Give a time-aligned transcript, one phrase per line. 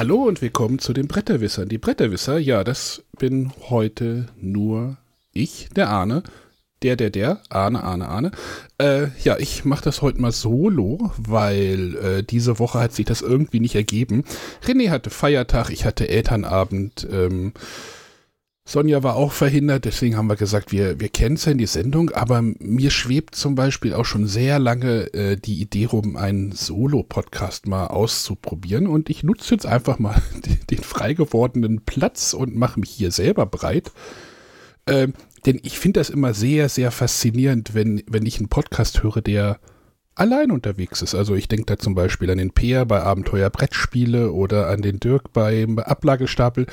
[0.00, 1.68] Hallo und willkommen zu den Bretterwissern.
[1.68, 4.96] Die Bretterwisser, ja, das bin heute nur
[5.30, 6.22] ich, der Arne.
[6.82, 8.30] Der, der, der, Arne, Arne, Arne.
[8.78, 13.20] Äh, ja, ich mache das heute mal solo, weil äh, diese Woche hat sich das
[13.20, 14.24] irgendwie nicht ergeben.
[14.64, 17.06] René hatte Feiertag, ich hatte Elternabend.
[17.12, 17.52] Ähm,
[18.70, 22.92] Sonja war auch verhindert, deswegen haben wir gesagt, wir, wir canceln die Sendung, aber mir
[22.92, 28.86] schwebt zum Beispiel auch schon sehr lange äh, die Idee rum, einen Solo-Podcast mal auszuprobieren
[28.86, 30.22] und ich nutze jetzt einfach mal
[30.70, 33.90] den frei gewordenen Platz und mache mich hier selber breit.
[34.86, 35.08] Äh,
[35.46, 39.58] denn ich finde das immer sehr, sehr faszinierend, wenn, wenn ich einen Podcast höre, der
[40.14, 41.16] allein unterwegs ist.
[41.16, 45.00] Also ich denke da zum Beispiel an den Peer bei Abenteuer Brettspiele oder an den
[45.00, 46.66] Dirk beim Ablagestapel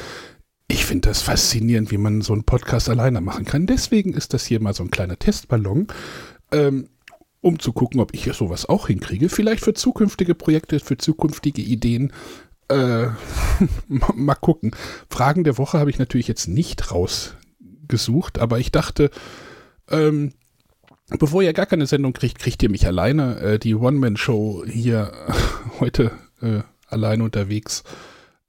[0.67, 3.67] ich finde das faszinierend, wie man so einen Podcast alleine machen kann.
[3.67, 5.87] Deswegen ist das hier mal so ein kleiner Testballon,
[6.51, 6.89] ähm,
[7.41, 9.29] um zu gucken, ob ich sowas auch hinkriege.
[9.29, 12.11] Vielleicht für zukünftige Projekte, für zukünftige Ideen.
[12.67, 13.07] Äh,
[13.87, 14.71] mal gucken.
[15.09, 19.09] Fragen der Woche habe ich natürlich jetzt nicht rausgesucht, aber ich dachte,
[19.89, 20.33] ähm,
[21.17, 23.39] bevor ihr gar keine Sendung kriegt, kriegt ihr mich alleine.
[23.39, 25.13] Äh, die One-Man-Show hier
[25.79, 27.85] heute äh, allein unterwegs.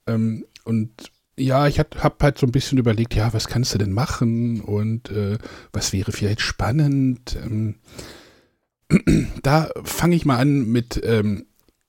[0.09, 0.91] Ähm, und
[1.39, 5.11] ja, ich habe halt so ein bisschen überlegt, ja, was kannst du denn machen und
[5.11, 5.39] äh,
[5.73, 7.37] was wäre vielleicht spannend.
[7.43, 7.77] Ähm,
[9.43, 11.47] da fange ich mal an mit, ähm,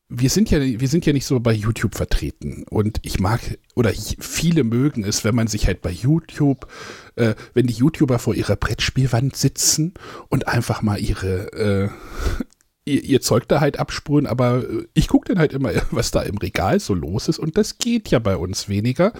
[0.09, 3.39] wir sind ja, wir sind ja nicht so bei YouTube vertreten und ich mag
[3.75, 6.67] oder ich, viele mögen es, wenn man sich halt bei YouTube,
[7.15, 9.93] äh, wenn die YouTuber vor ihrer Brettspielwand sitzen
[10.29, 11.89] und einfach mal ihre äh,
[12.89, 16.21] ihr, ihr Zeug da halt abspulen, aber äh, ich gucke dann halt immer, was da
[16.21, 19.13] im Regal so los ist und das geht ja bei uns weniger.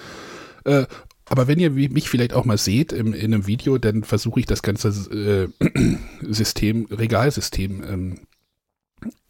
[0.65, 0.85] Äh,
[1.25, 4.47] aber wenn ihr mich vielleicht auch mal seht im, in einem Video, dann versuche ich
[4.47, 4.89] das ganze
[5.61, 8.19] äh, System, Regalsystem ähm,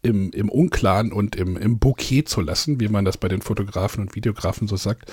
[0.02, 4.00] im, im Unklaren und im, im Bouquet zu lassen, wie man das bei den Fotografen
[4.00, 5.12] und Videografen so sagt.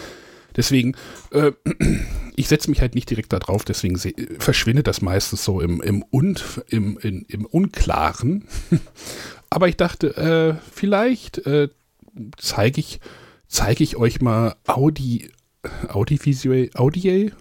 [0.56, 0.96] Deswegen,
[1.32, 1.52] äh,
[2.36, 3.98] ich setze mich halt nicht direkt da drauf, deswegen
[4.40, 8.46] verschwindet das meistens so im, im, und, im, in, im Unklaren.
[9.50, 11.70] Aber ich dachte, äh, vielleicht äh,
[12.38, 13.00] zeige ich,
[13.48, 15.30] zeige ich euch mal Audi,
[15.88, 17.32] Audiovisual, Audio,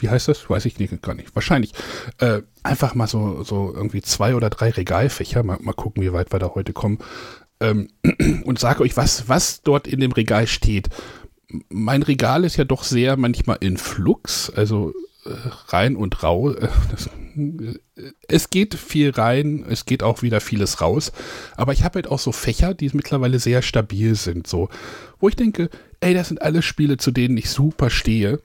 [0.00, 0.48] wie heißt das?
[0.48, 1.34] Weiß ich nicht, gar nicht.
[1.34, 1.72] Wahrscheinlich.
[2.18, 6.32] Äh, einfach mal so, so irgendwie zwei oder drei Regalfächer, mal, mal gucken, wie weit
[6.32, 6.98] wir da heute kommen.
[7.60, 7.88] Ähm,
[8.44, 10.88] und sage euch, was, was dort in dem Regal steht
[11.68, 14.92] mein Regal ist ja doch sehr manchmal in Flux, also
[15.24, 15.30] äh,
[15.68, 16.56] rein und raus.
[16.56, 16.68] Äh,
[17.36, 17.78] äh,
[18.28, 21.12] es geht viel rein, es geht auch wieder vieles raus.
[21.56, 24.68] Aber ich habe halt auch so Fächer, die mittlerweile sehr stabil sind, so,
[25.18, 28.40] wo ich denke, ey, das sind alles Spiele, zu denen ich super stehe.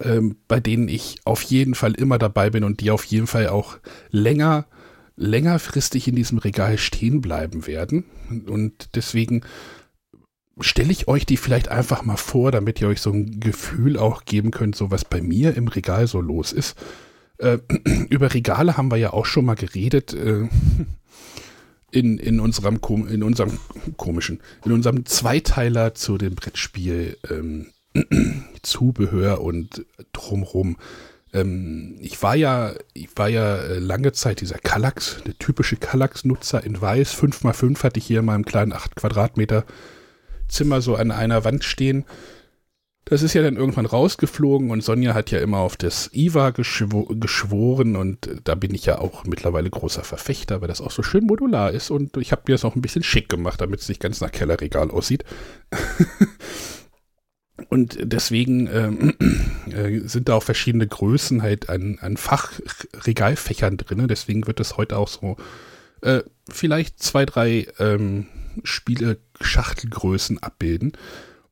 [0.00, 3.48] Ähm, bei denen ich auf jeden Fall immer dabei bin und die auf jeden Fall
[3.48, 3.78] auch
[4.10, 4.66] länger,
[5.14, 8.04] längerfristig in diesem Regal stehen bleiben werden.
[8.48, 9.42] Und deswegen
[10.60, 14.24] stelle ich euch die vielleicht einfach mal vor, damit ihr euch so ein Gefühl auch
[14.24, 16.76] geben könnt, so was bei mir im Regal so los ist.
[17.38, 17.58] Äh,
[18.08, 20.14] über Regale haben wir ja auch schon mal geredet.
[20.14, 20.48] Äh,
[21.92, 23.58] in, in, unserem, in unserem
[23.96, 27.68] komischen, in unserem Zweiteiler zu dem Brettspiel ähm,
[28.62, 30.76] Zubehör und drumrum.
[31.32, 36.64] Ähm, ich war ja, ich war ja äh, lange Zeit dieser Kallax, der typische Kallax-Nutzer
[36.64, 37.14] in Weiß.
[37.14, 39.64] 5x5 hatte ich hier in meinem kleinen 8 Quadratmeter
[40.48, 42.04] Zimmer so an einer Wand stehen.
[43.08, 47.04] Das ist ja dann irgendwann rausgeflogen und Sonja hat ja immer auf das IWA geschwo
[47.04, 51.24] geschworen und da bin ich ja auch mittlerweile großer Verfechter, weil das auch so schön
[51.24, 54.00] modular ist und ich habe mir das auch ein bisschen schick gemacht, damit es nicht
[54.00, 55.24] ganz nach Kellerregal aussieht.
[57.68, 59.14] und deswegen ähm,
[59.70, 64.98] äh, sind da auch verschiedene Größen halt an, an Fachregalfächern drin, deswegen wird das heute
[64.98, 65.36] auch so
[66.02, 68.26] äh, vielleicht zwei, drei ähm,
[69.40, 70.92] Spiele-Schachtelgrößen abbilden.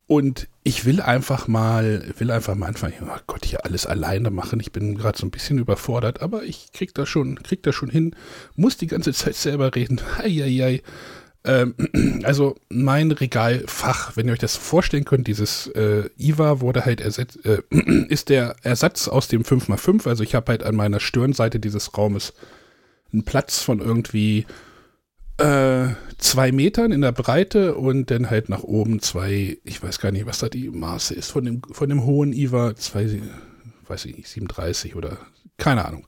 [0.07, 4.61] Und ich will einfach mal, will einfach mal anfangen, oh Gott, hier alles alleine machen.
[4.61, 7.89] Ich bin gerade so ein bisschen überfordert, aber ich krieg das schon, krieg das schon
[7.89, 8.15] hin.
[8.55, 10.01] Muss die ganze Zeit selber reden.
[10.19, 10.83] Eieiei.
[11.45, 11.75] Ähm,
[12.25, 17.39] also mein Regalfach, wenn ihr euch das vorstellen könnt, dieses äh, IWA wurde halt ersetzt,
[17.47, 17.63] äh,
[18.09, 20.07] ist der Ersatz aus dem 5x5.
[20.07, 22.35] Also ich habe halt an meiner Stirnseite dieses Raumes
[23.11, 24.45] einen Platz von irgendwie
[25.39, 25.89] äh,
[26.19, 30.27] zwei Metern in der Breite und dann halt nach oben zwei, ich weiß gar nicht,
[30.27, 33.21] was da die Maße ist von dem, von dem hohen IWA, zwei,
[33.87, 35.19] weiß ich nicht, 37 oder
[35.57, 36.07] keine Ahnung.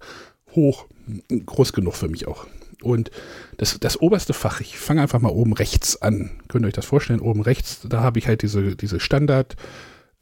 [0.55, 0.87] Hoch,
[1.29, 2.47] groß genug für mich auch.
[2.83, 3.11] Und
[3.57, 6.31] das, das oberste Fach, ich fange einfach mal oben rechts an.
[6.49, 7.21] Könnt ihr euch das vorstellen?
[7.21, 9.57] Oben rechts, da habe ich halt diese, diese Standard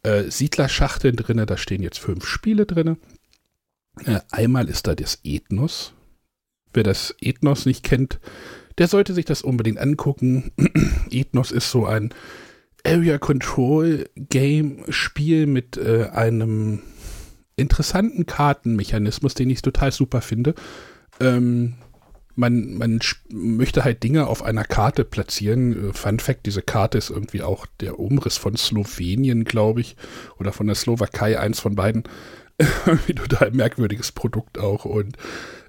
[0.02, 1.46] äh, drin.
[1.46, 2.96] Da stehen jetzt fünf Spiele drin.
[4.04, 5.94] Äh, einmal ist da das Ethnos.
[6.72, 8.18] Wer das Ethnos nicht kennt,
[8.78, 10.52] der sollte sich das unbedingt angucken.
[11.10, 12.12] Ethnos ist so ein
[12.86, 16.80] Area Control Game Spiel mit äh, einem
[17.56, 20.54] interessanten Kartenmechanismus, den ich total super finde.
[21.20, 21.74] Ähm,
[22.36, 23.00] man, man
[23.30, 25.90] möchte halt Dinge auf einer Karte platzieren.
[25.90, 29.96] Äh, Fun Fact, diese Karte ist irgendwie auch der Umriss von Slowenien, glaube ich,
[30.38, 32.04] oder von der Slowakei, eins von beiden.
[33.06, 34.84] Wie total merkwürdiges Produkt auch.
[34.84, 35.16] Und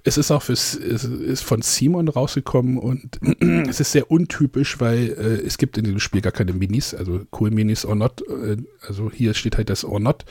[0.06, 3.20] es ist auch fürs, es ist von Simon rausgekommen und
[3.68, 7.22] es ist sehr untypisch, weil äh, es gibt in diesem Spiel gar keine Minis, also
[7.38, 8.22] Cool Minis or not.
[8.30, 8.58] Äh,
[8.88, 10.24] also hier steht halt das or not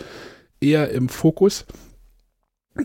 [0.60, 1.66] eher im Fokus.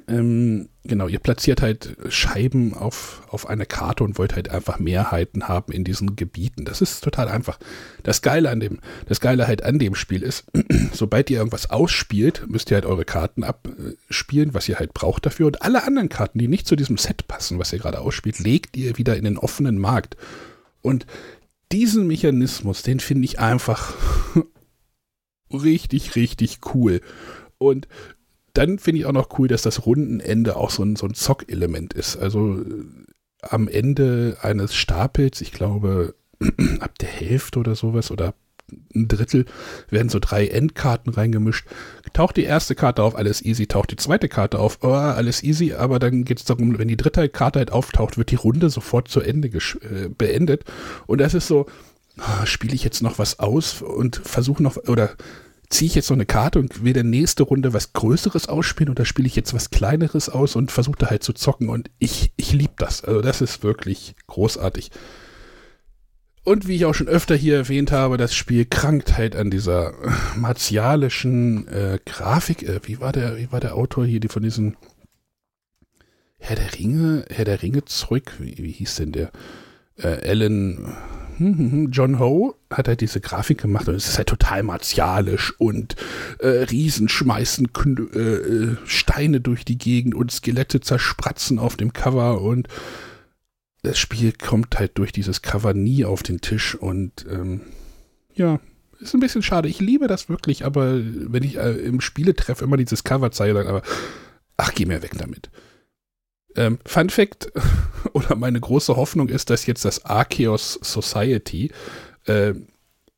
[0.08, 5.48] Ähm, genau, ihr platziert halt Scheiben auf, auf eine Karte und wollt halt einfach Mehrheiten
[5.48, 6.64] haben in diesen Gebieten.
[6.64, 7.58] Das ist total einfach.
[8.04, 10.46] Das Geile an dem, das Geile halt an dem Spiel ist,
[10.94, 15.48] sobald ihr irgendwas ausspielt, müsst ihr halt eure Karten abspielen, was ihr halt braucht dafür.
[15.48, 18.78] Und alle anderen Karten, die nicht zu diesem Set passen, was ihr gerade ausspielt, legt
[18.78, 20.18] ihr wieder in den offenen Markt.
[20.84, 21.08] Und
[21.72, 23.96] diesen Mechanismus, den finde ich einfach
[25.52, 27.02] richtig, richtig cool.
[27.58, 27.88] Und
[28.54, 31.94] dann finde ich auch noch cool, dass das Rundenende auch so ein, so ein Zock-Element
[31.94, 32.18] ist.
[32.18, 32.86] Also äh,
[33.42, 36.16] am Ende eines Stapels, ich glaube,
[36.80, 38.34] ab der Hälfte oder sowas oder
[38.94, 39.46] ein Drittel
[39.90, 41.66] werden so drei Endkarten reingemischt.
[42.14, 43.68] Taucht die erste Karte auf, alles easy.
[43.68, 45.74] Taucht die zweite Karte auf, oh, alles easy.
[45.74, 49.08] Aber dann geht es darum, wenn die dritte Karte halt auftaucht, wird die Runde sofort
[49.08, 50.66] zu Ende äh, beendet.
[51.08, 51.66] Und das ist so,
[52.20, 55.12] oh, spiele ich jetzt noch was aus und versuche noch, oder
[55.70, 59.06] ziehe ich jetzt noch eine Karte und will der nächste Runde was Größeres ausspielen oder
[59.06, 62.54] spiele ich jetzt was Kleineres aus und versuche da halt zu zocken und ich, ich
[62.54, 63.04] liebe das.
[63.04, 64.92] Also das ist wirklich großartig.
[66.44, 69.94] Und wie ich auch schon öfter hier erwähnt habe, das Spiel krankt halt an dieser
[70.36, 72.64] martialischen äh, Grafik.
[72.64, 74.76] Äh, wie war der, wie war der Autor hier, die von diesen
[76.40, 78.34] Herr der Ringe, Herr der Ringe zurück?
[78.40, 79.32] Wie, wie hieß denn der?
[79.98, 80.96] Äh, Alan.
[81.92, 85.96] John Ho hat halt diese Grafik gemacht und es ist halt total martialisch und
[86.40, 87.70] äh, Riesen schmeißen
[88.14, 92.68] äh, äh, Steine durch die Gegend und Skelette zerspratzen auf dem Cover und
[93.82, 97.62] das Spiel kommt halt durch dieses Cover nie auf den Tisch und ähm,
[98.34, 98.60] ja,
[99.00, 99.70] ist ein bisschen schade.
[99.70, 103.68] Ich liebe das wirklich, aber wenn ich äh, im Spieletreff immer dieses Cover zeige, dann
[103.68, 103.82] aber,
[104.58, 105.50] ach, geh mir weg damit.
[106.56, 107.52] Ähm, Fun Fact
[108.14, 111.72] oder meine große Hoffnung ist, dass jetzt das Arceus Society,
[112.26, 112.54] äh,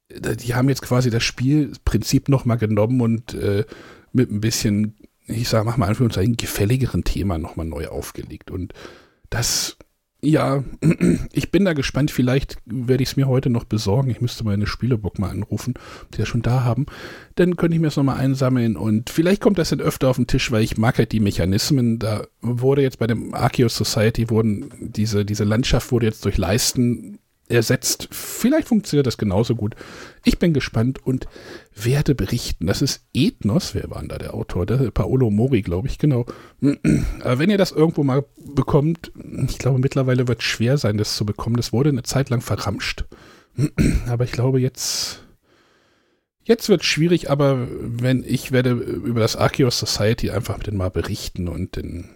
[0.09, 3.65] die haben jetzt quasi das Spielprinzip nochmal genommen und äh,
[4.11, 8.51] mit ein bisschen, ich sage, mach mal Anführungszeichen, gefälligeren Thema nochmal neu aufgelegt.
[8.51, 8.73] Und
[9.29, 9.77] das
[10.23, 10.63] ja,
[11.33, 12.11] ich bin da gespannt.
[12.11, 14.11] Vielleicht werde ich es mir heute noch besorgen.
[14.11, 15.73] Ich müsste meine Spielebook mal anrufen,
[16.13, 16.85] die ja schon da haben.
[17.35, 20.27] Dann könnte ich mir das nochmal einsammeln und vielleicht kommt das dann öfter auf den
[20.27, 21.97] Tisch, weil ich mag halt die Mechanismen.
[21.97, 27.17] Da wurde jetzt bei dem Arceus Society wurden diese, diese Landschaft wurde jetzt durch Leisten
[27.51, 28.07] ersetzt.
[28.11, 29.75] Vielleicht funktioniert das genauso gut.
[30.23, 31.27] Ich bin gespannt und
[31.75, 32.67] werde berichten.
[32.67, 33.75] Das ist Ethnos.
[33.75, 34.65] Wer war denn da der Autor?
[34.65, 36.25] Der Paolo Mori, glaube ich, genau.
[37.21, 39.11] Aber wenn ihr das irgendwo mal bekommt,
[39.47, 41.57] ich glaube, mittlerweile wird es schwer sein, das zu bekommen.
[41.57, 43.05] Das wurde eine Zeit lang verramscht.
[44.07, 45.23] Aber ich glaube, jetzt.
[46.43, 50.89] Jetzt wird es schwierig, aber wenn ich werde über das Arceus Society einfach denen mal
[50.89, 52.09] berichten und den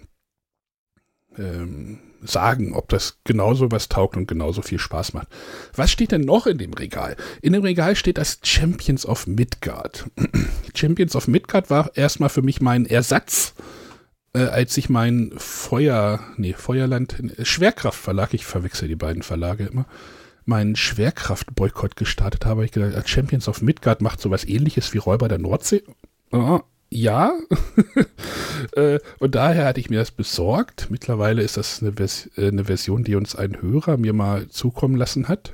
[1.37, 5.27] ähm, sagen, ob das genauso was taugt und genauso viel Spaß macht.
[5.75, 7.15] Was steht denn noch in dem Regal?
[7.41, 10.05] In dem Regal steht das Champions of Midgard.
[10.75, 13.53] Champions of Midgard war erstmal für mich mein Ersatz,
[14.33, 19.85] äh, als ich mein Feuer, nee, Feuerland, Schwerkraftverlag, ich verwechsel die beiden Verlage immer,
[20.45, 22.65] meinen Schwerkraftboykott gestartet habe.
[22.65, 25.83] Ich gedacht, Champions of Midgard macht sowas ähnliches wie Räuber der Nordsee.
[26.31, 26.61] Oh,
[26.95, 27.33] ja.
[28.73, 30.87] äh, und daher hatte ich mir das besorgt.
[30.89, 34.95] Mittlerweile ist das eine, Vers äh, eine, Version, die uns ein Hörer mir mal zukommen
[34.95, 35.53] lassen hat.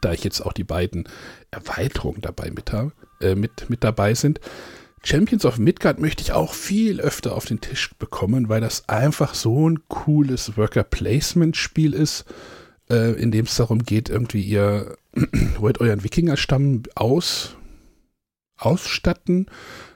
[0.00, 1.08] Da ich jetzt auch die beiden
[1.50, 2.72] Erweiterungen dabei mit,
[3.20, 4.40] äh, mit, mit dabei sind.
[5.04, 9.34] Champions of Midgard möchte ich auch viel öfter auf den Tisch bekommen, weil das einfach
[9.34, 12.24] so ein cooles Worker-Placement-Spiel ist,
[12.88, 14.96] äh, in dem es darum geht, irgendwie ihr
[15.58, 17.56] wollt euren Wikingerstamm aus,
[18.64, 19.46] ausstatten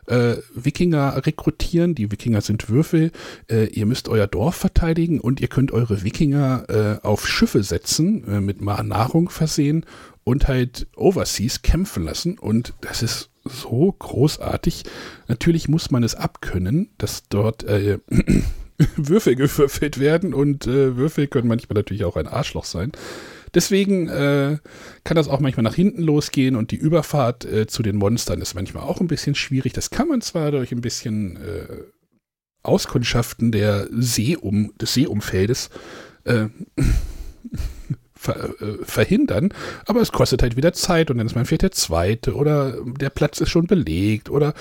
[0.06, 1.94] äh, Wikinger rekrutieren.
[1.94, 3.12] Die Wikinger sind Würfel.
[3.50, 8.26] Äh, ihr müsst euer Dorf verteidigen und ihr könnt eure Wikinger äh, auf Schiffe setzen,
[8.28, 9.84] äh, mit Nahrung versehen
[10.24, 12.38] und halt overseas kämpfen lassen.
[12.38, 14.84] Und das ist so großartig.
[15.28, 17.98] Natürlich muss man es abkönnen, dass dort äh,
[18.96, 22.92] Würfel gewürfelt werden und äh, Würfel können manchmal natürlich auch ein Arschloch sein.
[23.54, 24.58] Deswegen äh,
[25.04, 28.54] kann das auch manchmal nach hinten losgehen und die Überfahrt äh, zu den Monstern ist
[28.54, 29.72] manchmal auch ein bisschen schwierig.
[29.72, 31.82] Das kann man zwar durch ein bisschen äh,
[32.62, 35.70] Auskundschaften der Seeum, des Seeumfeldes
[36.24, 36.46] äh,
[38.26, 39.50] ver, äh, verhindern,
[39.86, 43.10] aber es kostet halt wieder Zeit und dann ist man vielleicht der zweite oder der
[43.10, 44.54] Platz ist schon belegt oder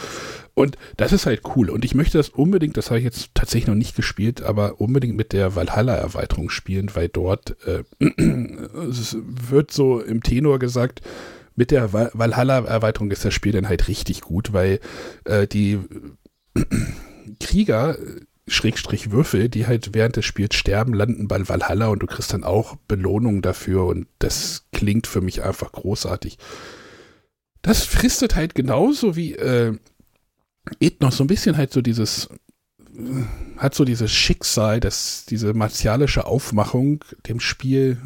[0.53, 3.67] und das ist halt cool und ich möchte das unbedingt, das habe ich jetzt tatsächlich
[3.67, 7.83] noch nicht gespielt, aber unbedingt mit der Valhalla-Erweiterung spielen, weil dort äh,
[8.89, 11.01] es wird so im Tenor gesagt,
[11.55, 14.79] mit der Valhalla-Erweiterung ist das Spiel dann halt richtig gut, weil
[15.23, 15.79] äh, die
[17.39, 17.97] Krieger
[18.47, 22.43] Schrägstrich Würfel, die halt während des Spiels sterben, landen bei Valhalla und du kriegst dann
[22.43, 26.37] auch Belohnung dafür und das klingt für mich einfach großartig.
[27.63, 29.75] Das fristet halt genauso wie äh,
[30.79, 32.29] Ethnos so ein bisschen halt so dieses
[32.95, 33.23] äh,
[33.57, 37.97] hat so dieses Schicksal, dass diese martialische Aufmachung dem Spiel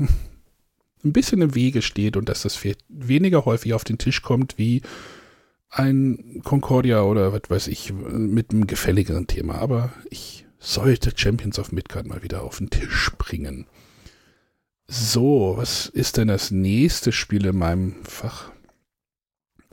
[1.03, 4.81] ein bisschen im Wege steht und dass das weniger häufig auf den Tisch kommt wie
[5.70, 9.56] ein Concordia oder was weiß ich mit einem gefälligeren Thema.
[9.56, 13.68] Aber ich sollte Champions of Midgard mal wieder auf den Tisch bringen.
[14.88, 18.52] So, was ist denn das nächste Spiel in meinem Fach?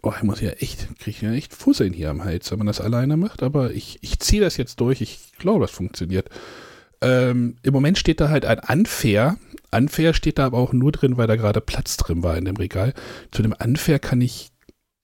[0.03, 2.67] Oh, ich muss ja echt, kriege ich ja echt Fusseln hier am Hals, wenn man
[2.67, 5.01] das alleine macht, aber ich, ich ziehe das jetzt durch.
[5.01, 6.29] Ich glaube, das funktioniert.
[7.01, 9.39] Ähm, Im Moment steht da halt ein Unfair.
[9.73, 12.57] Unfair steht da aber auch nur drin, weil da gerade Platz drin war in dem
[12.57, 12.95] Regal.
[13.33, 14.51] Zu dem Unfair kann ich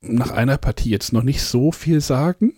[0.03, 2.55] nach einer Partie jetzt noch nicht so viel sagen.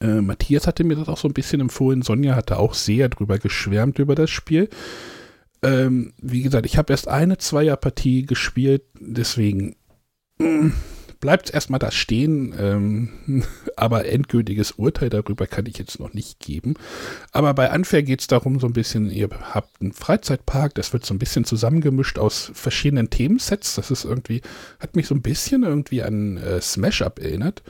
[0.00, 2.02] Äh, Matthias hatte mir das auch so ein bisschen empfohlen.
[2.02, 4.68] Sonja hatte auch sehr drüber geschwärmt über das Spiel.
[5.62, 9.74] Ähm, wie gesagt, ich habe erst eine Zweierpartie gespielt, deswegen
[10.38, 10.68] mm,
[11.20, 13.44] bleibt es erstmal da stehen, ähm,
[13.76, 16.74] aber endgültiges Urteil darüber kann ich jetzt noch nicht geben.
[17.32, 21.04] Aber bei Unfair geht es darum, so ein bisschen, ihr habt einen Freizeitpark, das wird
[21.04, 23.74] so ein bisschen zusammengemischt aus verschiedenen Themensets.
[23.74, 24.42] Das ist irgendwie,
[24.80, 27.62] hat mich so ein bisschen irgendwie an äh, Smash-Up erinnert.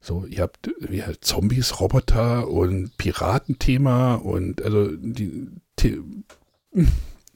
[0.00, 5.48] So, ihr habt ja, Zombies, Roboter und Piratenthema und also die,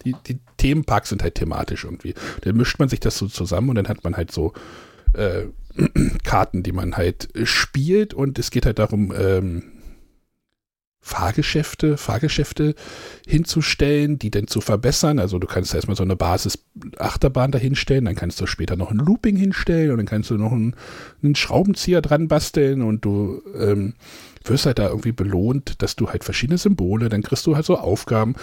[0.04, 2.14] die, die Themenparks sind halt thematisch irgendwie.
[2.42, 4.52] Dann mischt man sich das so zusammen und dann hat man halt so
[5.14, 5.46] äh,
[6.24, 9.62] Karten, die man halt spielt und es geht halt darum, ähm,
[11.02, 12.74] Fahrgeschäfte, Fahrgeschäfte
[13.26, 15.18] hinzustellen, die dann zu verbessern.
[15.18, 19.36] Also du kannst erstmal so eine Basis-Achterbahn dahinstellen, dann kannst du später noch ein Looping
[19.36, 20.76] hinstellen und dann kannst du noch einen,
[21.22, 23.94] einen Schraubenzieher dran basteln und du ähm,
[24.44, 27.78] wirst halt da irgendwie belohnt, dass du halt verschiedene Symbole, dann kriegst du halt so
[27.78, 28.34] Aufgaben.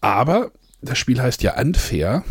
[0.00, 0.52] Aber
[0.82, 2.22] das Spiel heißt ja unfair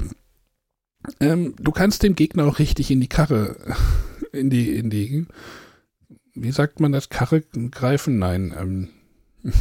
[1.19, 3.55] ähm, du kannst dem Gegner auch richtig in die Karre,
[4.31, 5.25] in die, in die,
[6.33, 8.19] wie sagt man das, Karre greifen?
[8.19, 8.89] Nein, ähm,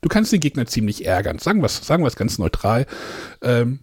[0.00, 1.38] du kannst den Gegner ziemlich ärgern.
[1.38, 2.86] Sagen wir es sagen ganz neutral.
[3.42, 3.80] Ähm,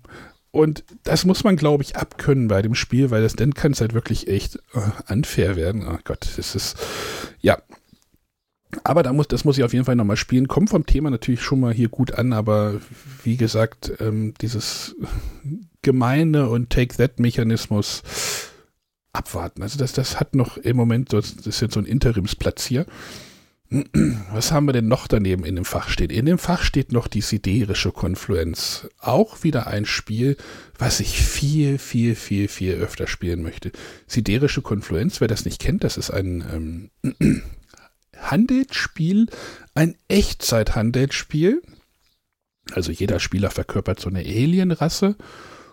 [0.51, 3.81] und das muss man, glaube ich, abkönnen bei dem Spiel, weil das dann kann es
[3.81, 5.87] halt wirklich echt äh, unfair werden.
[5.87, 6.77] Oh Gott, das ist,
[7.39, 7.61] ja,
[8.83, 10.47] aber da muss, das muss ich auf jeden Fall nochmal spielen.
[10.47, 12.75] Kommt vom Thema natürlich schon mal hier gut an, aber
[13.23, 14.95] wie gesagt, ähm, dieses
[15.81, 18.03] gemeine und Take-That-Mechanismus
[19.11, 19.63] abwarten.
[19.63, 22.85] Also das, das hat noch im Moment, das ist jetzt so ein Interimsplatz hier.
[24.31, 26.09] Was haben wir denn noch daneben in dem Fach stehen?
[26.09, 28.87] In dem Fach steht noch die siderische Konfluenz.
[28.99, 30.37] Auch wieder ein Spiel,
[30.77, 33.71] was ich viel, viel, viel, viel öfter spielen möchte.
[34.07, 37.43] Siderische Konfluenz, wer das nicht kennt, das ist ein ähm,
[38.19, 39.27] Handelsspiel,
[39.73, 41.61] ein Echtzeit-Handelsspiel.
[42.71, 45.15] Also jeder Spieler verkörpert so eine Alienrasse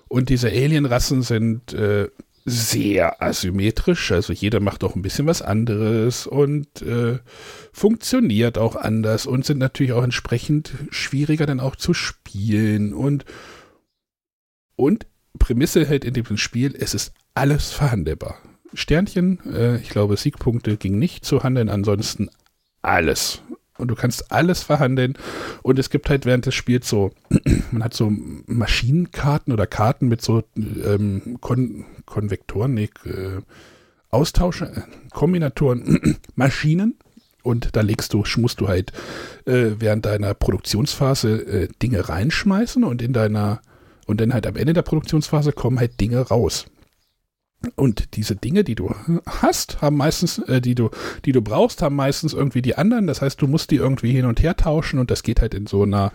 [0.09, 2.09] und diese Alienrassen sind äh,
[2.49, 7.19] sehr asymmetrisch, also jeder macht auch ein bisschen was anderes und äh,
[7.73, 13.25] funktioniert auch anders und sind natürlich auch entsprechend schwieriger dann auch zu spielen und
[14.77, 15.07] und
[15.39, 18.39] Prämisse hält in dem Spiel, es ist alles verhandelbar.
[18.77, 22.29] Sternchen, äh, ich glaube Siegpunkte ging nicht zu handeln, ansonsten
[22.83, 23.43] alles.
[23.79, 25.15] Und du kannst alles verhandeln.
[25.63, 27.11] Und es gibt halt während des Spiels so,
[27.71, 28.11] man hat so
[28.47, 33.41] Maschinenkarten oder Karten mit so ähm, Kon Konvektoren, nee, äh,
[34.11, 36.97] Austausche, äh, Kombinatoren, Maschinen.
[37.43, 38.93] Und da legst du, musst du halt
[39.45, 43.61] äh, während deiner Produktionsphase äh, Dinge reinschmeißen und in deiner,
[44.07, 46.67] und dann halt am Ende der Produktionsphase kommen halt Dinge raus.
[47.75, 48.95] Und diese Dinge, die du
[49.27, 50.91] hast, haben meistens, äh, die du,
[51.25, 53.07] die du brauchst, haben meistens irgendwie die anderen.
[53.07, 55.67] Das heißt, du musst die irgendwie hin und her tauschen und das geht halt in
[55.67, 56.13] so einer,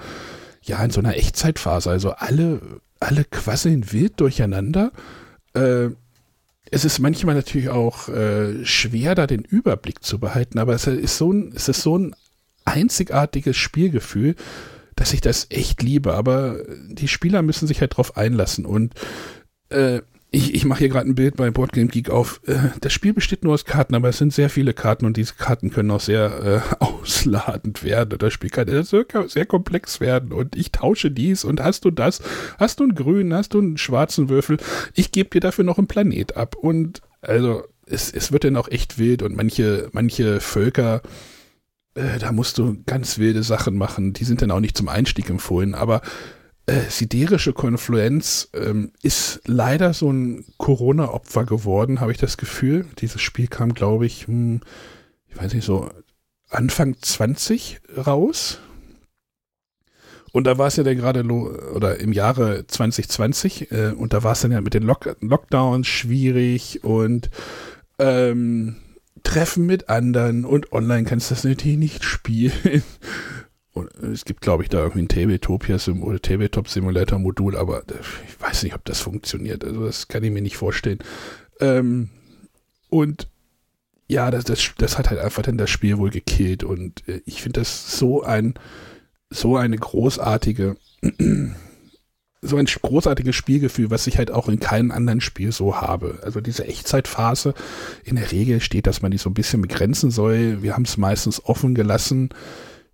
[0.62, 1.90] ja, in so einer Echtzeitphase.
[1.90, 2.62] Also alle,
[3.00, 4.92] alle quasseln wild durcheinander.
[5.54, 5.90] Äh,
[6.70, 11.18] es ist manchmal natürlich auch äh, schwer, da den Überblick zu behalten, aber es ist
[11.18, 12.16] so ein, es ist so ein
[12.64, 14.36] einzigartiges Spielgefühl,
[14.96, 16.14] dass ich das echt liebe.
[16.14, 16.58] Aber
[16.90, 18.94] die Spieler müssen sich halt drauf einlassen und
[19.70, 20.02] äh,
[20.34, 22.40] ich, ich mache hier gerade ein Bild bei Boardgame Geek auf.
[22.48, 25.34] Äh, das Spiel besteht nur aus Karten, aber es sind sehr viele Karten und diese
[25.34, 28.18] Karten können auch sehr äh, ausladend werden.
[28.18, 32.22] Das Spiel kann sehr, komplex werden und ich tausche dies und hast du das,
[32.58, 34.58] hast du einen grünen, hast du einen schwarzen Würfel.
[34.94, 38.70] Ich gebe dir dafür noch einen Planet ab und also es, es wird dann auch
[38.70, 41.02] echt wild und manche, manche Völker,
[41.94, 44.14] äh, da musst du ganz wilde Sachen machen.
[44.14, 46.02] Die sind dann auch nicht zum Einstieg empfohlen, aber
[46.68, 52.86] äh, siderische Konfluenz ähm, ist leider so ein Corona-Opfer geworden, habe ich das Gefühl.
[53.00, 54.62] Dieses Spiel kam, glaube ich, hm,
[55.28, 55.90] ich weiß nicht, so
[56.50, 58.60] Anfang 20 raus.
[60.32, 64.34] Und da war es ja dann gerade, oder im Jahre 2020, äh, und da war
[64.34, 67.30] es dann ja mit den Lock Lockdowns schwierig und
[68.00, 68.78] ähm,
[69.24, 72.84] Treffen mit anderen und online kannst du das natürlich nicht spielen.
[73.74, 77.84] Und es gibt, glaube ich, da irgendwie ein Tabletopia oder Tabletop Simulator Modul, aber
[78.28, 79.64] ich weiß nicht, ob das funktioniert.
[79.64, 81.00] Also das kann ich mir nicht vorstellen.
[81.62, 82.10] Ähm,
[82.90, 83.28] und
[84.12, 86.66] ja, das, das, das hat halt einfach dann das Spiel wohl gekillt.
[86.66, 88.56] Und äh, ich finde das so ein,
[89.30, 90.76] so eine großartige,
[92.42, 96.20] so ein großartiges Spielgefühl, was ich halt auch in keinem anderen Spiel so habe.
[96.24, 97.54] Also diese Echtzeitphase,
[98.04, 100.62] in der Regel steht, dass man die so ein bisschen begrenzen soll.
[100.62, 102.32] Wir haben es meistens offen gelassen.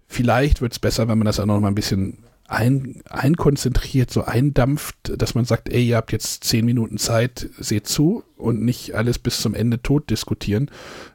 [0.07, 4.23] Vielleicht wird es besser, wenn man das auch noch mal ein bisschen ein, einkonzentriert, so
[4.23, 8.95] eindampft, dass man sagt, ey, ihr habt jetzt zehn Minuten Zeit, seht zu und nicht
[8.95, 10.71] alles bis zum Ende tot diskutieren.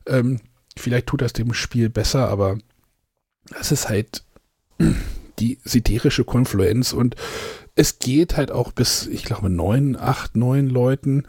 [0.06, 0.40] Ähm,
[0.76, 2.58] vielleicht tut das dem Spiel besser, aber
[3.50, 4.24] das ist halt
[5.38, 7.16] die siderische Konfluenz und
[7.74, 11.26] es geht halt auch bis, ich glaube, neun, acht, neun Leuten.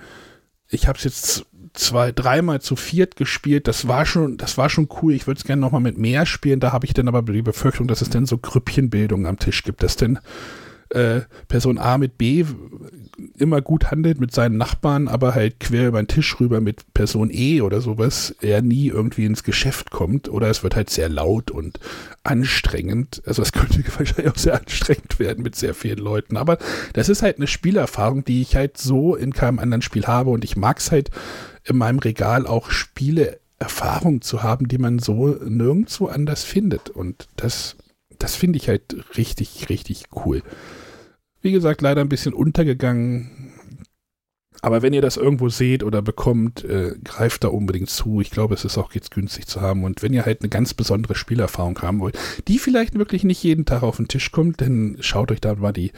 [0.68, 3.68] Ich habe es jetzt zwei, dreimal zu viert gespielt.
[3.68, 5.14] Das war schon, das war schon cool.
[5.14, 6.60] Ich würde es gerne nochmal mit mehr spielen.
[6.60, 9.84] Da habe ich dann aber die Befürchtung, dass es dann so Grüppchenbildung am Tisch gibt,
[9.84, 10.20] dass denn
[10.94, 12.46] äh, Person A mit B
[13.38, 17.30] immer gut handelt mit seinen Nachbarn, aber halt quer über den Tisch rüber mit Person
[17.32, 21.52] E oder sowas, er nie irgendwie ins Geschäft kommt oder es wird halt sehr laut
[21.52, 21.80] und
[22.24, 23.22] anstrengend.
[23.26, 26.58] Also es könnte wahrscheinlich auch sehr anstrengend werden mit sehr vielen Leuten, aber
[26.94, 30.44] das ist halt eine Spielerfahrung, die ich halt so in keinem anderen Spiel habe und
[30.44, 31.10] ich mag es halt
[31.66, 37.28] in meinem Regal auch Spiele Erfahrung zu haben, die man so nirgendwo anders findet und
[37.38, 37.78] das
[38.24, 40.44] das finde ich halt richtig, richtig cool.
[41.42, 43.52] Wie gesagt, leider ein bisschen untergegangen.
[44.62, 48.22] Aber wenn ihr das irgendwo seht oder bekommt, äh, greift da unbedingt zu.
[48.22, 49.84] Ich glaube, es ist auch jetzt günstig zu haben.
[49.84, 53.66] Und wenn ihr halt eine ganz besondere Spielerfahrung haben wollt, die vielleicht wirklich nicht jeden
[53.66, 55.92] Tag auf den Tisch kommt, dann schaut euch da mal die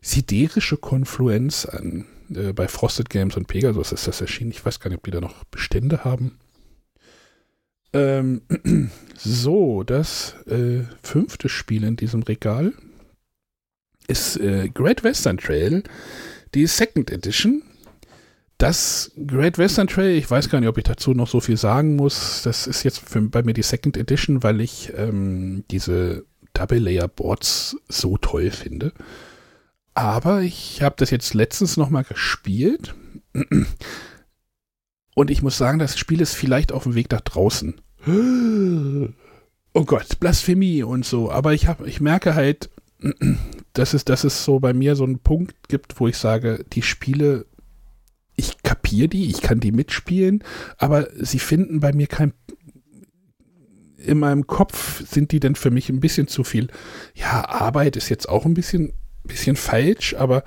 [0.00, 2.06] siderische Konfluenz an.
[2.36, 4.50] Äh, bei Frosted Games und Pegasus ist das erschienen.
[4.50, 6.38] Ich weiß gar nicht, ob die da noch Bestände haben.
[7.92, 8.42] Ähm,
[9.16, 12.72] so, das äh, fünfte Spiel in diesem Regal
[14.08, 15.82] ist äh, Great Western Trail,
[16.54, 17.62] die Second Edition.
[18.58, 21.96] Das Great Western Trail, ich weiß gar nicht, ob ich dazu noch so viel sagen
[21.96, 22.42] muss.
[22.42, 27.08] Das ist jetzt für, bei mir die Second Edition, weil ich ähm, diese Double Layer
[27.08, 28.92] Boards so toll finde.
[29.94, 32.94] Aber ich habe das jetzt letztens noch mal gespielt.
[35.14, 37.80] Und ich muss sagen, das Spiel ist vielleicht auf dem Weg nach draußen.
[38.06, 41.30] Oh Gott, Blasphemie und so.
[41.30, 42.70] Aber ich, hab, ich merke halt,
[43.72, 46.82] dass es, dass es so bei mir so einen Punkt gibt, wo ich sage, die
[46.82, 47.46] Spiele,
[48.36, 50.42] ich kapiere die, ich kann die mitspielen,
[50.78, 52.32] aber sie finden bei mir kein
[53.98, 56.66] in meinem Kopf sind die denn für mich ein bisschen zu viel.
[57.14, 58.92] Ja, Arbeit ist jetzt auch ein bisschen,
[59.32, 60.44] bisschen falsch, aber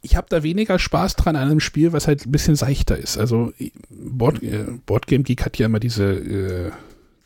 [0.00, 3.18] ich habe da weniger Spaß dran an einem Spiel, was halt ein bisschen seichter ist.
[3.18, 3.52] Also
[3.90, 6.70] Board, äh, Boardgame Geek hat ja immer diese, äh,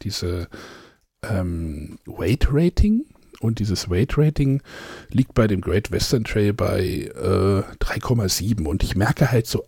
[0.03, 0.49] diese
[1.23, 3.05] ähm, Weight Rating
[3.41, 4.63] und dieses Weight Rating
[5.11, 9.65] liegt bei dem Great Western Trail bei äh, 3,7 und ich merke halt so,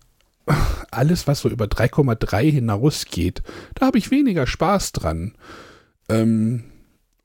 [0.91, 3.43] alles, was so über 3,3 hinausgeht,
[3.75, 5.35] da habe ich weniger Spaß dran.
[6.09, 6.65] Ähm,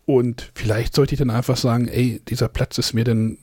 [0.10, 3.38] und vielleicht sollte ich dann einfach sagen, ey, dieser Platz ist mir denn,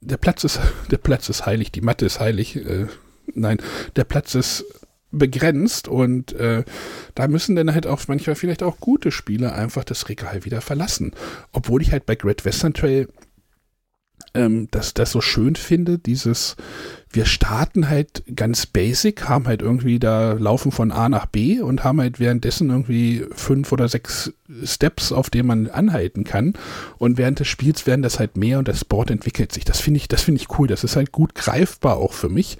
[0.00, 0.60] der Platz ist,
[0.92, 2.54] der Platz ist heilig, die Matte ist heilig.
[2.54, 2.86] Äh,
[3.34, 3.58] nein,
[3.96, 4.64] der Platz ist
[5.10, 6.62] begrenzt und äh,
[7.16, 11.14] da müssen dann halt auch manchmal vielleicht auch gute Spiele einfach das Regal wieder verlassen.
[11.50, 13.08] Obwohl ich halt bei Great Western Trail
[14.34, 16.54] ähm, das, das so schön finde, dieses,
[17.14, 21.84] wir starten halt ganz basic, haben halt irgendwie da laufen von A nach B und
[21.84, 24.32] haben halt währenddessen irgendwie fünf oder sechs
[24.64, 26.54] Steps, auf denen man anhalten kann.
[26.98, 29.64] Und während des Spiels werden das halt mehr und das Board entwickelt sich.
[29.64, 30.66] Das finde ich, das finde ich cool.
[30.66, 32.58] Das ist halt gut greifbar auch für mich.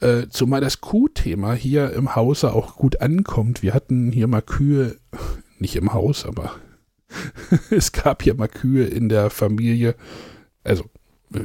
[0.00, 3.62] Äh, zumal das Kuhthema hier im Hause auch gut ankommt.
[3.62, 4.96] Wir hatten hier mal Kühe,
[5.58, 6.52] nicht im Haus, aber
[7.70, 9.96] es gab hier mal Kühe in der Familie.
[10.62, 10.84] Also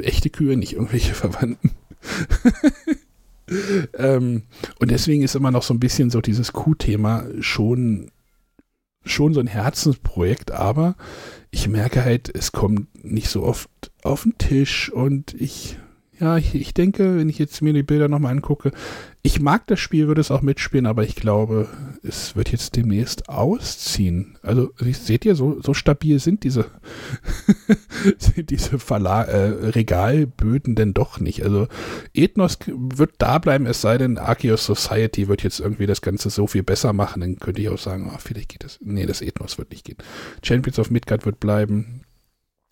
[0.02, 1.72] echte Kühe, nicht irgendwelche Verwandten.
[3.98, 4.44] ähm,
[4.80, 8.12] und deswegen ist immer noch so ein bisschen so dieses Q-Thema schon,
[9.06, 10.96] schon so ein Herzensprojekt, aber
[11.52, 13.70] ich merke halt, es kommt nicht so oft
[14.04, 15.78] auf den Tisch und ich
[16.20, 18.72] ja, ich, ich denke, wenn ich jetzt mir die Bilder nochmal angucke,
[19.22, 21.68] ich mag das Spiel, würde es auch mitspielen, aber ich glaube,
[22.04, 24.38] es wird jetzt demnächst ausziehen.
[24.44, 26.66] Also seht ihr, so, so stabil sind diese,
[28.38, 31.44] diese Verla äh, Regalböden denn doch nicht.
[31.44, 31.68] Also
[32.14, 36.46] Ethnos wird da bleiben, es sei denn, Arceus Society wird jetzt irgendwie das Ganze so
[36.46, 38.80] viel besser machen, dann könnte ich auch sagen, oh, vielleicht geht das.
[38.84, 39.98] Nee, das Ethnos wird nicht gehen.
[40.44, 42.05] Champions of Midgard wird bleiben.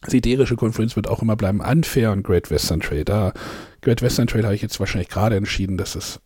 [0.08, 1.62] Siderische Konferenz wird auch immer bleiben.
[1.62, 3.06] Unfair und Great Western Trail.
[3.06, 3.34] Da,
[3.82, 6.20] Great Western Trail habe ich jetzt wahrscheinlich gerade entschieden, dass es,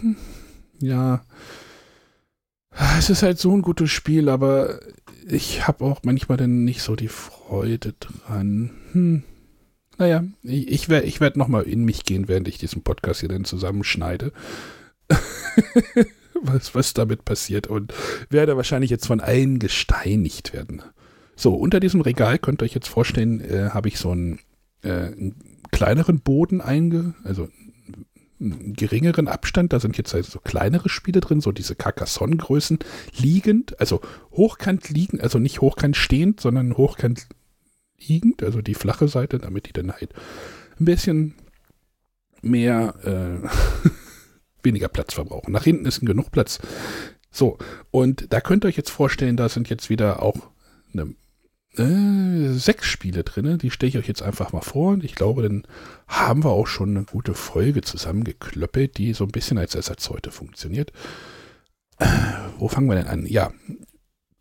[0.00, 0.16] hm,
[0.80, 1.22] ja,
[2.98, 4.80] es ist halt so ein gutes Spiel, aber
[5.26, 8.70] ich habe auch manchmal dann nicht so die Freude dran.
[8.92, 9.22] Hm.
[9.98, 13.28] Naja, ich, ich werde ich werd nochmal in mich gehen, während ich diesen Podcast hier
[13.28, 14.32] dann zusammenschneide.
[16.42, 17.92] was, was damit passiert und
[18.30, 20.82] werde wahrscheinlich jetzt von allen gesteinigt werden.
[21.38, 24.40] So, unter diesem Regal könnt ihr euch jetzt vorstellen, äh, habe ich so einen,
[24.82, 25.36] äh, einen,
[25.70, 27.48] kleineren Boden einge, also
[28.40, 29.72] einen geringeren Abstand.
[29.72, 32.80] Da sind jetzt also so kleinere Spiele drin, so diese Carcassonne-Größen
[33.16, 34.00] liegend, also
[34.32, 37.28] hochkant liegend, also nicht hochkant stehend, sondern hochkant
[38.00, 40.14] liegend, also die flache Seite, damit die dann halt
[40.80, 41.34] ein bisschen
[42.42, 43.48] mehr, äh,
[44.64, 45.52] weniger Platz verbrauchen.
[45.52, 46.58] Nach hinten ist genug Platz.
[47.30, 47.58] So,
[47.92, 50.50] und da könnt ihr euch jetzt vorstellen, da sind jetzt wieder auch
[50.92, 51.14] eine
[51.78, 53.58] äh, sechs Spiele drin.
[53.58, 54.92] Die stelle ich euch jetzt einfach mal vor.
[54.92, 55.66] Und ich glaube, dann
[56.06, 60.30] haben wir auch schon eine gute Folge zusammengeklöppelt, die so ein bisschen als Ersatz heute
[60.30, 60.92] funktioniert.
[61.98, 62.06] Äh,
[62.58, 63.26] wo fangen wir denn an?
[63.26, 63.52] Ja,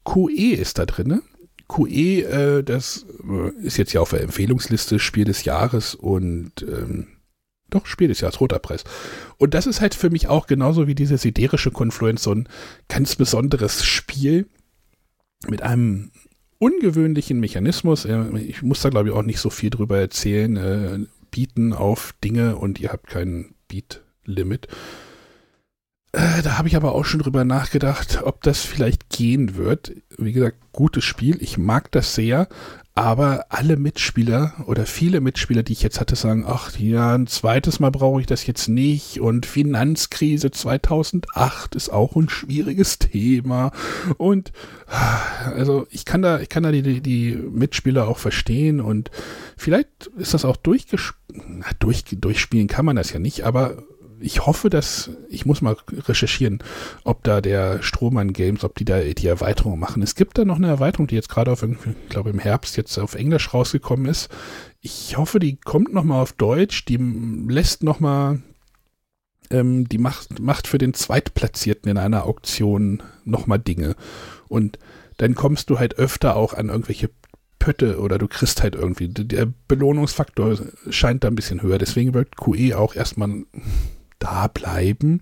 [0.04, 1.22] QE ist da drin.
[1.68, 7.08] QE, äh, das äh, ist jetzt ja auf der Empfehlungsliste Spiel des Jahres und ähm,
[7.70, 8.86] doch, Spiel des Jahres, Roter Preis.
[9.38, 12.48] Und das ist halt für mich auch genauso wie diese siderische Confluence so ein
[12.88, 14.48] ganz besonderes Spiel
[15.48, 16.12] mit einem
[16.60, 18.06] ungewöhnlichen Mechanismus.
[18.48, 20.56] Ich muss da, glaube ich, auch nicht so viel drüber erzählen.
[20.58, 21.00] Äh,
[21.32, 24.68] bieten auf Dinge und ihr habt kein Beat-Limit.
[26.14, 29.94] Äh, da habe ich aber auch schon drüber nachgedacht, ob das vielleicht gehen wird.
[30.18, 31.38] Wie gesagt, gutes Spiel.
[31.42, 32.48] Ich mag das sehr,
[32.98, 37.80] aber alle Mitspieler oder viele Mitspieler, die ich jetzt hatte, sagen, ach ja, ein zweites
[37.80, 39.22] Mal brauche ich das jetzt nicht.
[39.22, 43.72] Und Finanzkrise 2008 ist auch ein schwieriges Thema.
[44.18, 44.52] Und
[45.56, 48.82] also ich kann da, ich kann da die, die Mitspieler auch verstehen.
[48.82, 49.12] Und
[49.58, 51.20] vielleicht ist das auch durchgespielt,
[51.78, 53.84] durch, durchspielen kann man das ja nicht, aber
[54.20, 56.60] ich hoffe, dass, ich muss mal recherchieren,
[57.04, 60.02] ob da der Strohmann Games, ob die da die Erweiterung machen.
[60.02, 62.98] Es gibt da noch eine Erweiterung, die jetzt gerade auf, ich glaube im Herbst jetzt
[62.98, 64.30] auf Englisch rausgekommen ist.
[64.82, 68.42] Ich hoffe, die kommt noch mal auf Deutsch, die lässt noch mal,
[69.50, 73.96] ähm, die macht, macht für den Zweitplatzierten in einer Auktion noch mal Dinge.
[74.48, 74.80] Und
[75.18, 77.10] dann kommst du halt öfter auch an irgendwelche
[77.60, 80.58] Pötte oder du kriegst halt irgendwie, der Belohnungsfaktor
[80.90, 81.78] scheint da ein bisschen höher.
[81.78, 83.44] Deswegen wird QE auch erstmal
[84.20, 85.22] da bleiben.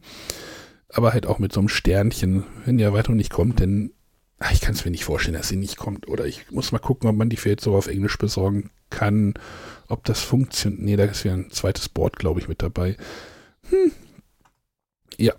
[0.90, 3.92] Aber halt auch mit so einem Sternchen, wenn die Erweiterung nicht kommt, denn
[4.40, 6.08] ach, ich kann es mir nicht vorstellen, dass sie nicht kommt.
[6.08, 9.34] Oder ich muss mal gucken, ob man die vielleicht so auf Englisch besorgen kann.
[9.88, 10.82] Ob das funktioniert.
[10.82, 12.98] Nee, da ist ja ein zweites Board, glaube ich, mit dabei.
[13.70, 13.92] Hm.
[15.18, 15.34] Ja.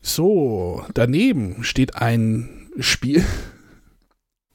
[0.00, 3.24] So, daneben steht ein Spiel,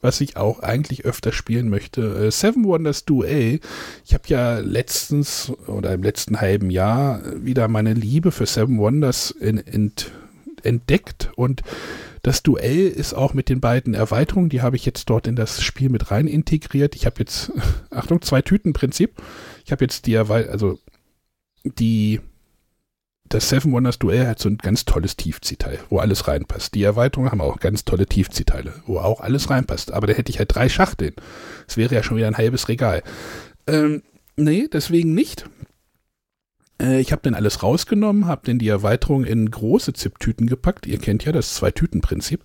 [0.01, 2.01] was ich auch eigentlich öfter spielen möchte.
[2.27, 3.59] Äh, Seven Wonders Duel.
[4.05, 9.31] Ich habe ja letztens oder im letzten halben Jahr wieder meine Liebe für Seven Wonders
[9.31, 9.93] in, in,
[10.63, 11.61] entdeckt und
[12.23, 15.63] das Duell ist auch mit den beiden Erweiterungen, die habe ich jetzt dort in das
[15.63, 16.95] Spiel mit rein integriert.
[16.95, 17.51] Ich habe jetzt,
[17.89, 19.15] Achtung, zwei Tüten-Prinzip.
[19.65, 20.77] Ich habe jetzt die, also
[21.63, 22.19] die
[23.31, 26.75] das Seven Wonders Duell hat so ein ganz tolles Tiefziehteil, wo alles reinpasst.
[26.75, 29.91] Die Erweiterungen haben auch ganz tolle Tiefziehteile, wo auch alles reinpasst.
[29.93, 31.13] Aber da hätte ich halt drei Schachteln.
[31.65, 33.03] Das wäre ja schon wieder ein halbes Regal.
[33.67, 34.03] Ähm,
[34.35, 35.45] nee, deswegen nicht.
[36.81, 40.85] Äh, ich habe dann alles rausgenommen, habe dann die Erweiterung in große Zip-Tüten gepackt.
[40.85, 42.43] Ihr kennt ja das Zwei-Tüten-Prinzip.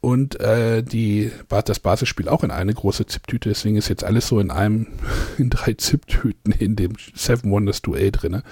[0.00, 3.50] Und äh, die, das Basisspiel auch in eine große Zip-Tüte.
[3.50, 4.86] Deswegen ist jetzt alles so in einem,
[5.38, 8.42] in drei Zip-Tüten in dem Seven Wonders Duell drinne.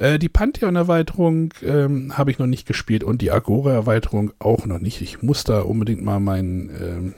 [0.00, 5.02] Äh, die Pantheon-Erweiterung ähm, habe ich noch nicht gespielt und die Agora-Erweiterung auch noch nicht.
[5.02, 7.14] Ich muss da unbedingt mal meinen ähm,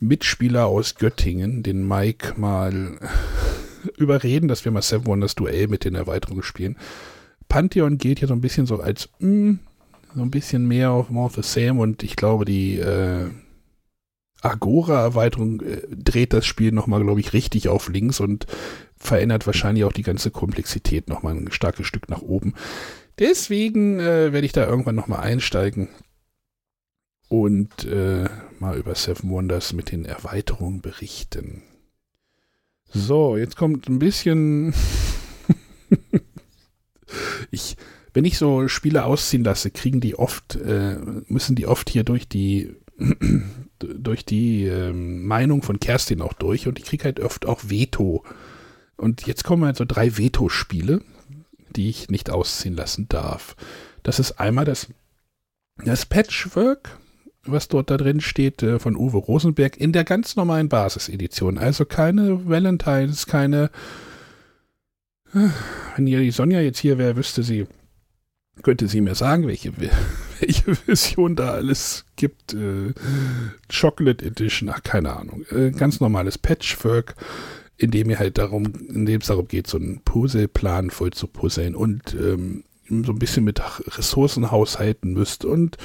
[0.00, 2.98] Mitspieler aus Göttingen, den Mike, mal
[3.98, 6.78] überreden, dass wir mal Seven Wonders Duell mit den Erweiterungen spielen.
[7.50, 9.58] Pantheon geht ja so ein bisschen so als mh, hm,
[10.14, 13.26] so ein bisschen mehr auf More of the Same und ich glaube, die äh,
[14.40, 18.46] Agora-Erweiterung äh, dreht das Spiel nochmal, glaube ich, richtig auf links und
[18.96, 22.54] verändert wahrscheinlich auch die ganze Komplexität nochmal ein starkes Stück nach oben.
[23.18, 25.88] Deswegen äh, werde ich da irgendwann nochmal einsteigen
[27.28, 31.62] und äh, mal über Seven Wonders mit den Erweiterungen berichten.
[32.90, 34.72] So, jetzt kommt ein bisschen.
[37.50, 37.76] ich,
[38.14, 40.96] wenn ich so Spiele ausziehen lasse, kriegen die oft, äh,
[41.26, 42.74] müssen die oft hier durch die
[43.78, 48.24] durch die äh, Meinung von Kerstin auch durch und ich kriege halt oft auch Veto.
[48.96, 51.00] Und jetzt kommen halt so drei Veto-Spiele,
[51.76, 53.56] die ich nicht ausziehen lassen darf.
[54.02, 54.88] Das ist einmal das,
[55.84, 56.98] das Patchwork,
[57.44, 61.58] was dort da drin steht, äh, von Uwe Rosenberg in der ganz normalen Basisedition.
[61.58, 63.70] Also keine Valentines, keine.
[65.34, 65.48] Äh,
[65.96, 67.66] wenn ihr die Sonja jetzt hier wäre, wüsste sie,
[68.62, 69.72] könnte sie mir sagen, welche,
[70.40, 72.54] welche Version da alles gibt.
[72.54, 72.92] Äh,
[73.70, 75.44] Chocolate Edition, ach, keine Ahnung.
[75.50, 77.14] Äh, ganz normales Patchwork,
[77.76, 81.26] in dem ihr halt darum, in dem es darum geht, so einen Puzzleplan voll zu
[81.26, 83.60] puzzeln und ähm, so ein bisschen mit
[83.98, 85.76] Ressourcen haushalten müsst und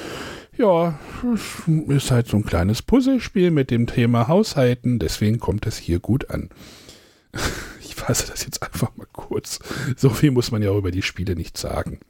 [0.56, 0.98] ja,
[1.88, 6.30] ist halt so ein kleines Puzzlespiel mit dem Thema Haushalten, deswegen kommt es hier gut
[6.30, 6.50] an.
[7.86, 9.60] Ich fasse das jetzt einfach mal kurz.
[9.96, 12.00] So viel muss man ja auch über die Spiele nicht sagen.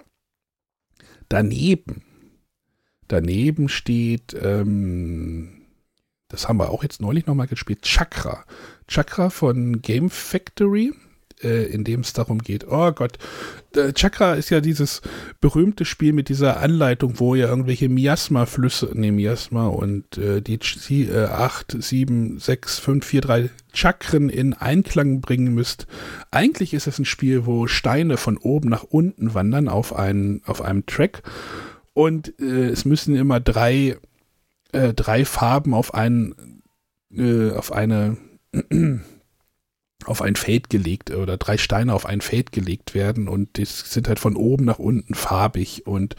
[1.29, 2.03] Daneben,
[3.09, 5.63] daneben steht, ähm,
[6.29, 8.45] das haben wir auch jetzt neulich nochmal gespielt, Chakra.
[8.89, 10.93] Chakra von Game Factory
[11.43, 13.19] äh, in dem es darum geht, oh Gott,
[13.95, 15.03] Chakra ist ja dieses
[15.41, 20.59] berühmte Spiel mit dieser Anleitung, wo ihr irgendwelche Miasma-Flüsse, ne, Miasma und äh, die
[21.09, 25.89] äh, 8, 7, 6, 5, 4, 3 Chakren in Einklang bringen müsst.
[26.31, 30.63] Eigentlich ist es ein Spiel, wo Steine von oben nach unten wandern auf, einen, auf
[30.63, 31.23] einem Track
[31.95, 33.97] und äh, es müssen immer drei,
[34.73, 36.63] äh, drei Farben auf einen,
[37.11, 38.19] äh, auf eine
[40.05, 43.29] auf ein Feld gelegt oder drei Steine auf ein Feld gelegt werden.
[43.29, 45.87] Und die sind halt von oben nach unten farbig.
[45.87, 46.17] Und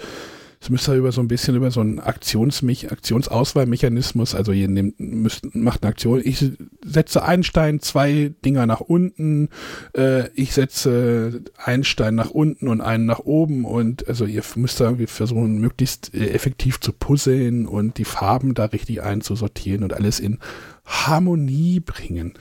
[0.65, 5.53] es müsste über so ein bisschen über so einen Aktionsmech Aktionsauswahlmechanismus, also ihr nehmt, müsst,
[5.53, 6.43] macht eine Aktion, ich
[6.83, 9.49] setze einen Stein, zwei Dinger nach unten,
[9.95, 14.79] äh, ich setze einen Stein nach unten und einen nach oben und also ihr müsst
[14.79, 19.93] da irgendwie versuchen, möglichst äh, effektiv zu puzzeln und die Farben da richtig einzusortieren und
[19.93, 20.39] alles in
[20.83, 22.33] Harmonie bringen.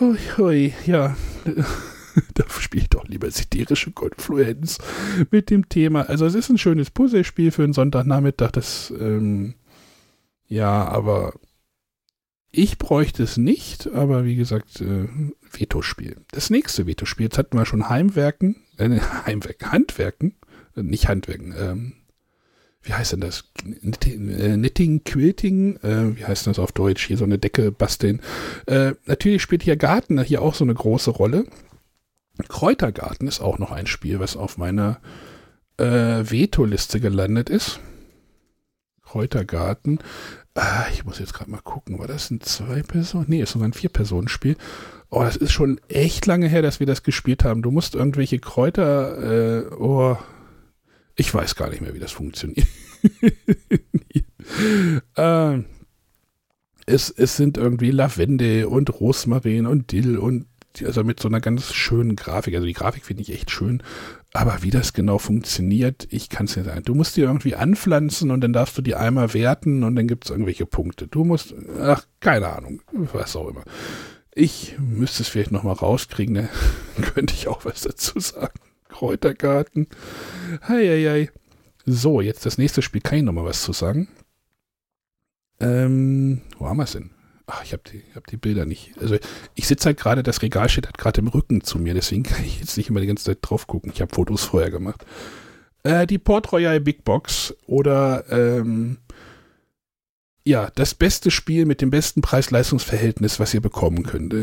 [0.00, 1.16] Hui, hui, ja.
[2.34, 4.78] da spiele ich doch lieber siderische Konfluenz
[5.30, 6.08] mit dem Thema.
[6.08, 8.52] Also es ist ein schönes Puzzlespiel für einen Sonntagnachmittag.
[8.52, 9.54] Das, ähm,
[10.46, 11.34] ja, aber
[12.50, 13.92] ich bräuchte es nicht.
[13.92, 15.08] Aber wie gesagt, äh,
[15.50, 16.16] Veto-Spiel.
[16.30, 20.34] Das nächste Veto-Spiel, jetzt hatten wir schon Heimwerken, äh, Heimwerken, Handwerken,
[20.76, 21.92] äh, nicht Handwerken, ähm,
[22.84, 23.44] wie heißt denn das?
[23.64, 23.90] Äh,
[24.56, 27.06] Knitting, Quilting, äh, wie heißt das auf Deutsch?
[27.06, 28.20] Hier so eine Decke basteln.
[28.66, 31.46] Äh, natürlich spielt hier Garten hier auch so eine große Rolle.
[32.48, 35.00] Kräutergarten ist auch noch ein Spiel, was auf meiner
[35.76, 37.80] äh, Veto-Liste gelandet ist.
[39.02, 39.98] Kräutergarten.
[40.54, 43.26] Ah, ich muss jetzt gerade mal gucken, war das ein Zwei-Personen?
[43.28, 44.56] Nee, ist sogar ein Vier-Personen-Spiel.
[45.10, 47.62] Oh, das ist schon echt lange her, dass wir das gespielt haben.
[47.62, 50.16] Du musst irgendwelche Kräuter, äh, oh,
[51.16, 52.66] ich weiß gar nicht mehr, wie das funktioniert.
[55.16, 55.58] äh,
[56.86, 60.46] es, es sind irgendwie Lavende und Rosmarin und Dill und
[60.82, 62.54] also mit so einer ganz schönen Grafik.
[62.54, 63.82] Also die Grafik finde ich echt schön.
[64.32, 66.82] Aber wie das genau funktioniert, ich kann es nicht sagen.
[66.82, 70.24] Du musst die irgendwie anpflanzen und dann darfst du die einmal werten und dann gibt
[70.24, 71.06] es irgendwelche Punkte.
[71.06, 73.62] Du musst, ach, keine Ahnung, was auch immer.
[74.34, 76.48] Ich müsste es vielleicht nochmal rauskriegen, dann
[77.14, 78.58] könnte ich auch was dazu sagen.
[78.88, 79.88] Kräutergarten.
[80.66, 81.30] Heieiei.
[81.86, 83.00] So, jetzt das nächste Spiel.
[83.00, 84.08] Kann ich noch mal was zu sagen?
[85.60, 87.10] Ähm, wo haben wir es denn?
[87.46, 88.92] Ach, ich habe die, hab die Bilder nicht.
[88.98, 89.16] Also
[89.54, 92.44] ich sitze halt gerade, das Regal steht halt gerade im Rücken zu mir, deswegen kann
[92.44, 93.92] ich jetzt nicht immer die ganze Zeit drauf gucken.
[93.94, 95.04] Ich habe Fotos vorher gemacht.
[95.82, 98.98] Äh, die Port Royal Big Box oder ähm,
[100.46, 104.34] ja, das beste Spiel mit dem besten Preis-Leistungs-Verhältnis, was ihr bekommen könnt.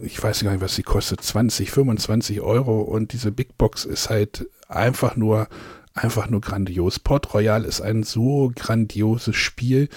[0.00, 1.20] Ich weiß gar nicht, was sie kostet.
[1.20, 2.80] 20, 25 Euro.
[2.80, 5.48] Und diese Big Box ist halt einfach nur,
[5.92, 6.98] einfach nur grandios.
[6.98, 9.90] Port Royal ist ein so grandioses Spiel.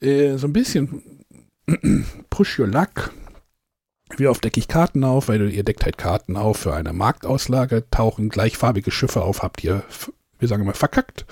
[0.00, 1.19] Äh, so ein bisschen
[2.30, 3.12] Push Your Luck.
[4.16, 5.28] Wie oft decke ich Karten auf?
[5.28, 9.84] Weil ihr deckt halt Karten auf für eine Marktauslage, tauchen gleichfarbige Schiffe auf, habt ihr,
[10.38, 11.26] wir sagen mal, verkackt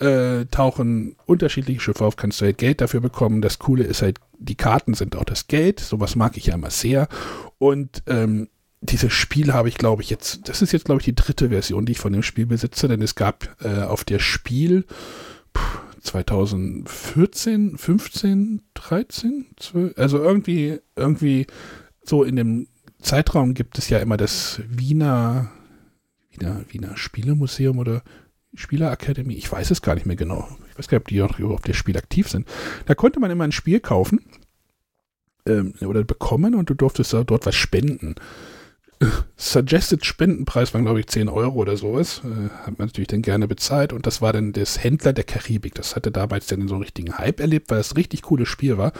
[0.00, 3.42] äh, tauchen unterschiedliche Schiffe auf, kannst du halt Geld dafür bekommen.
[3.42, 5.78] Das Coole ist halt, die Karten sind auch das Geld.
[5.80, 7.06] Sowas mag ich ja immer sehr.
[7.58, 8.48] Und ähm,
[8.80, 11.84] dieses Spiel habe ich, glaube ich, jetzt, das ist jetzt, glaube ich, die dritte Version,
[11.84, 14.86] die ich von dem Spiel besitze, denn es gab äh, auf der Spiel,
[16.00, 21.46] 2014, 15, 13, 12, also irgendwie, irgendwie
[22.02, 22.68] so in dem
[23.00, 25.50] Zeitraum gibt es ja immer das Wiener,
[26.30, 28.02] Wiener, Wiener Spielemuseum oder
[28.54, 30.48] Spielerakademie, ich weiß es gar nicht mehr genau.
[30.70, 32.48] Ich weiß gar nicht, ob die auch auf der Spiel aktiv sind.
[32.86, 34.20] Da konnte man immer ein Spiel kaufen
[35.46, 38.16] ähm, oder bekommen und du durftest dort was spenden.
[39.36, 42.20] Suggested Spendenpreis waren, glaube ich, 10 Euro oder sowas.
[42.24, 43.92] Äh, hat man natürlich dann gerne bezahlt.
[43.92, 45.74] Und das war dann das Händler der Karibik.
[45.74, 48.76] Das hatte damals dann so einen richtigen Hype erlebt, weil es ein richtig cooles Spiel
[48.76, 48.92] war.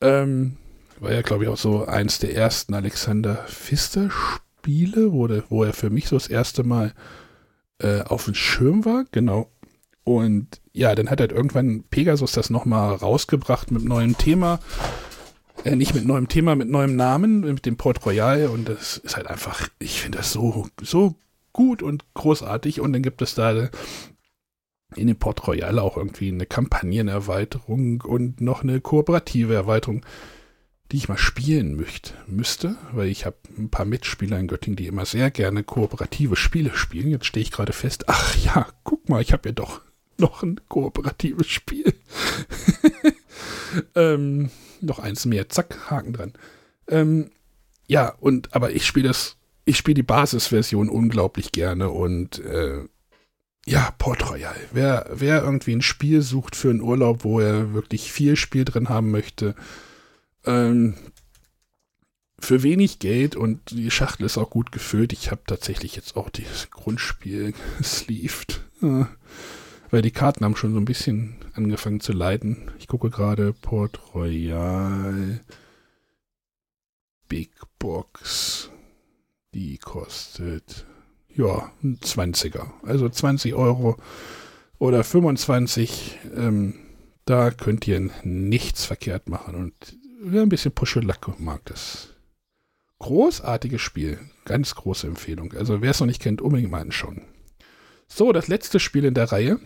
[0.00, 0.56] Ähm,
[0.98, 5.90] war ja, glaube ich, auch so eins der ersten Alexander Pfister-Spiele, wo, wo er für
[5.90, 6.92] mich so das erste Mal
[7.78, 9.04] äh, auf dem Schirm war.
[9.12, 9.50] Genau.
[10.04, 14.58] Und ja, dann hat halt irgendwann Pegasus das nochmal rausgebracht mit neuem Thema
[15.64, 18.46] äh, nicht mit neuem Thema, mit neuem Namen, mit dem Port Royal.
[18.46, 21.14] Und das ist halt einfach, ich finde das so, so
[21.52, 22.80] gut und großartig.
[22.80, 23.68] Und dann gibt es da
[24.96, 30.04] in dem Port Royal auch irgendwie eine Kampagnenerweiterung und noch eine kooperative Erweiterung,
[30.90, 34.86] die ich mal spielen möchte, müsste, weil ich habe ein paar Mitspieler in Göttingen, die
[34.86, 37.08] immer sehr gerne kooperative Spiele spielen.
[37.08, 39.80] Jetzt stehe ich gerade fest, ach ja, guck mal, ich habe ja doch
[40.18, 41.94] noch ein kooperatives Spiel.
[43.94, 44.50] ähm,
[44.82, 46.32] noch eins mehr, zack, Haken dran.
[46.88, 47.30] Ähm,
[47.86, 52.84] ja, und aber ich spiele das, ich spiele die Basisversion unglaublich gerne und äh,
[53.66, 54.56] ja, Port Royal.
[54.72, 58.88] Wer, wer irgendwie ein Spiel sucht für einen Urlaub, wo er wirklich viel Spiel drin
[58.88, 59.54] haben möchte,
[60.44, 60.94] ähm,
[62.40, 65.12] für wenig Geld und die Schachtel ist auch gut gefüllt.
[65.12, 68.62] Ich habe tatsächlich jetzt auch das Grundspiel gesleeved.
[68.82, 69.04] Äh,
[69.90, 72.70] weil die Karten haben schon so ein bisschen angefangen zu leiden.
[72.78, 75.40] Ich gucke gerade Port Royal
[77.28, 78.70] Big Box.
[79.54, 80.86] Die kostet
[81.34, 82.70] ja ein 20er.
[82.82, 83.96] Also 20 Euro
[84.78, 86.18] oder 25.
[86.36, 86.74] Ähm,
[87.24, 89.54] da könnt ihr nichts verkehrt machen.
[89.54, 89.74] Und
[90.20, 92.10] wer ein bisschen Puschelacke mag, das
[92.98, 94.18] großartiges Spiel.
[94.44, 95.52] Ganz große Empfehlung.
[95.52, 97.22] Also wer es noch nicht kennt, unbedingt mal anschauen.
[98.08, 99.58] So, das letzte Spiel in der Reihe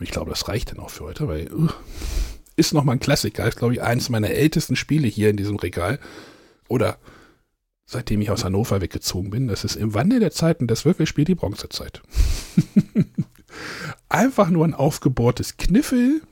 [0.00, 1.68] ich glaube, das reicht dann auch für heute, weil uh,
[2.56, 3.46] ist nochmal ein Klassiker.
[3.46, 5.98] Ist, glaube ich, eines meiner ältesten Spiele hier in diesem Regal.
[6.68, 6.98] Oder
[7.86, 9.48] seitdem ich aus Hannover weggezogen bin.
[9.48, 12.02] Das ist im Wandel der Zeiten das Würfelspiel die Bronzezeit.
[14.08, 16.22] Einfach nur ein aufgebohrtes Kniffel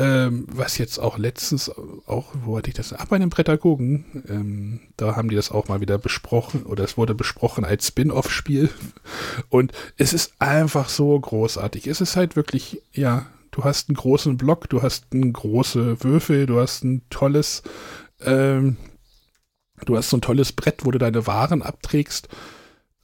[0.00, 1.70] ähm, was jetzt auch letztens,
[2.06, 2.94] auch, wo hatte ich das?
[2.94, 4.24] Ach, bei einem Prädagogen.
[4.28, 8.70] Ähm, da haben die das auch mal wieder besprochen oder es wurde besprochen als Spin-off-Spiel.
[9.50, 11.86] Und es ist einfach so großartig.
[11.86, 16.46] Es ist halt wirklich, ja, du hast einen großen Block, du hast einen große Würfel,
[16.46, 17.62] du hast ein tolles,
[18.22, 18.78] ähm,
[19.84, 22.28] du hast so ein tolles Brett, wo du deine Waren abträgst.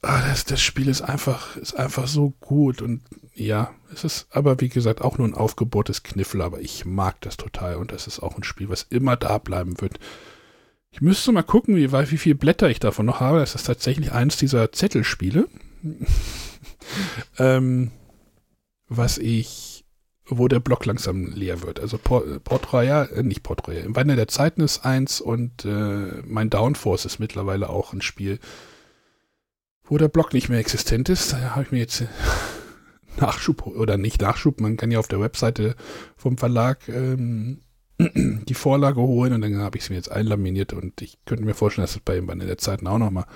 [0.08, 3.02] Ah, das, das Spiel ist einfach, ist einfach so gut und
[3.34, 7.36] ja, es ist aber wie gesagt auch nur ein aufgebohrtes Kniffel, aber ich mag das
[7.36, 9.98] total und das ist auch ein Spiel, was immer da bleiben wird.
[10.92, 13.40] Ich müsste mal gucken, wie, wie viele Blätter ich davon noch habe.
[13.40, 15.48] Das ist tatsächlich eins dieser Zettelspiele,
[17.40, 17.90] ähm,
[18.86, 19.84] was ich,
[20.24, 21.80] wo der Block langsam leer wird.
[21.80, 25.64] Also Port, Port Royal, äh, nicht Port Royal, im Wandel der Zeiten ist eins und
[25.64, 28.38] äh, mein Downforce ist mittlerweile auch ein Spiel,
[29.88, 31.32] wo der Block nicht mehr existent ist.
[31.32, 32.04] Da habe ich mir jetzt
[33.20, 35.74] Nachschub oder nicht Nachschub, man kann ja auf der Webseite
[36.16, 37.60] vom Verlag ähm,
[37.98, 41.54] die Vorlage holen und dann habe ich es mir jetzt einlaminiert und ich könnte mir
[41.54, 43.26] vorstellen, dass das bei ihm in der Zeit auch nochmal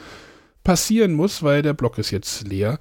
[0.64, 2.78] passieren muss, weil der Block ist jetzt leer.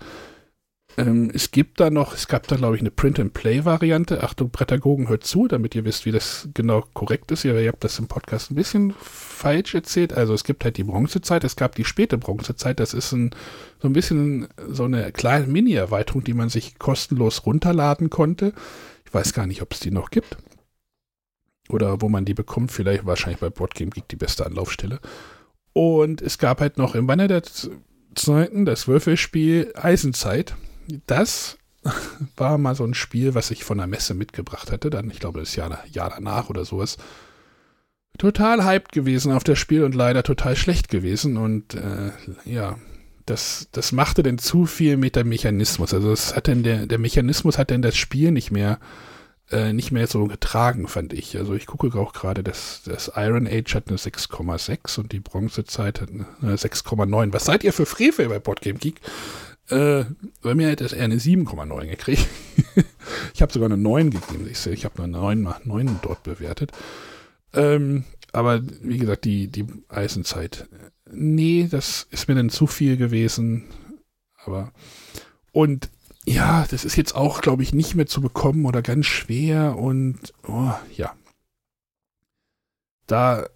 [0.97, 4.23] Ähm, es gibt da noch, es gab da glaube ich eine Print-and-Play-Variante.
[4.23, 7.43] Achtung, Prädagogen, hört zu, damit ihr wisst, wie das genau korrekt ist.
[7.43, 10.13] Ja, ihr habt das im Podcast ein bisschen falsch erzählt.
[10.13, 12.79] Also es gibt halt die Bronzezeit, es gab die späte Bronzezeit.
[12.79, 13.31] Das ist ein,
[13.79, 18.53] so ein bisschen so eine kleine Mini-Erweiterung, die man sich kostenlos runterladen konnte.
[19.05, 20.37] Ich weiß gar nicht, ob es die noch gibt.
[21.69, 22.71] Oder wo man die bekommt.
[22.71, 24.99] Vielleicht wahrscheinlich bei Boardgame Geek die beste Anlaufstelle.
[25.73, 27.43] Und es gab halt noch im Banner der
[28.15, 30.55] Zeiten das Würfelspiel Eisenzeit
[31.07, 31.57] das
[32.37, 34.89] war mal so ein Spiel, was ich von der Messe mitgebracht hatte.
[34.89, 36.97] Dann, ich glaube, das Jahr, Jahr danach oder sowas.
[38.17, 41.37] Total hyped gewesen auf das Spiel und leider total schlecht gewesen.
[41.37, 42.11] Und äh,
[42.43, 42.77] ja,
[43.25, 45.93] das, das machte denn zu viel mit dem Mechanismus.
[45.93, 48.79] Also es hat denn der, der Mechanismus hat denn das Spiel nicht mehr
[49.51, 51.37] äh, nicht mehr so getragen, fand ich.
[51.37, 56.01] Also ich gucke auch gerade, dass das Iron Age hat eine 6,6 und die Bronzezeit
[56.01, 57.33] hat eine 6,9.
[57.33, 59.01] Was seid ihr für Frevel bei Boardgame Geek?
[59.69, 60.05] Äh,
[60.41, 62.27] bei mir hätte es eher eine 7,9 gekriegt.
[63.33, 64.47] ich habe sogar eine 9 gegeben.
[64.49, 66.71] Ich, ich habe eine 9 nach 9 dort bewertet.
[67.53, 70.67] Ähm, aber wie gesagt, die, die Eisenzeit.
[71.11, 73.65] Nee, das ist mir dann zu viel gewesen.
[74.43, 74.71] Aber
[75.51, 75.89] und
[76.25, 80.33] ja, das ist jetzt auch, glaube ich, nicht mehr zu bekommen oder ganz schwer und
[80.47, 81.15] oh, ja.
[83.07, 83.47] Da,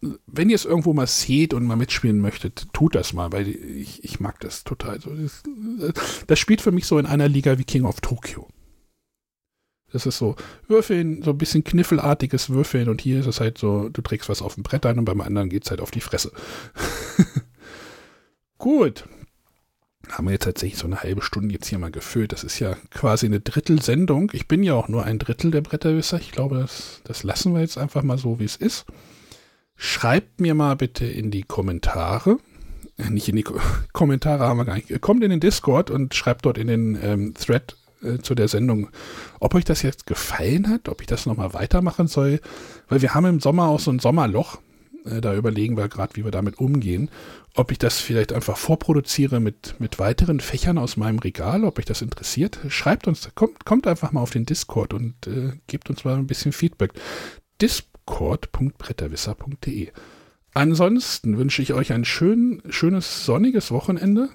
[0.00, 4.04] wenn ihr es irgendwo mal seht und mal mitspielen möchtet, tut das mal, weil ich,
[4.04, 5.00] ich mag das total.
[6.26, 8.48] Das, spielt für mich so in einer Liga wie King of Tokyo.
[9.90, 10.36] Das ist so
[10.68, 14.42] Würfeln, so ein bisschen kniffelartiges Würfeln und hier ist es halt so, du trägst was
[14.42, 16.30] auf dem Brett ein und beim anderen geht es halt auf die Fresse.
[18.58, 19.04] Gut.
[20.10, 22.32] Haben wir jetzt tatsächlich so eine halbe Stunde jetzt hier mal gefüllt.
[22.32, 24.30] Das ist ja quasi eine Drittelsendung.
[24.32, 26.18] Ich bin ja auch nur ein Drittel der Bretterwisser.
[26.18, 28.86] Ich glaube, das, das lassen wir jetzt einfach mal so, wie es ist.
[29.80, 32.38] Schreibt mir mal bitte in die Kommentare.
[32.98, 33.58] Äh, nicht in die Ko
[33.92, 35.00] Kommentare haben wir gar nicht.
[35.00, 38.88] Kommt in den Discord und schreibt dort in den ähm, Thread äh, zu der Sendung,
[39.38, 42.40] ob euch das jetzt gefallen hat, ob ich das nochmal weitermachen soll,
[42.88, 44.58] weil wir haben im Sommer auch so ein Sommerloch.
[45.04, 47.08] Äh, da überlegen wir gerade, wie wir damit umgehen.
[47.54, 51.84] Ob ich das vielleicht einfach vorproduziere mit, mit weiteren Fächern aus meinem Regal, ob euch
[51.84, 52.58] das interessiert.
[52.68, 56.26] Schreibt uns, kommt, kommt einfach mal auf den Discord und äh, gebt uns mal ein
[56.26, 56.94] bisschen Feedback.
[58.08, 59.92] Discord.bretterwisser.de
[60.54, 64.30] Ansonsten wünsche ich euch ein schön, schönes sonniges Wochenende.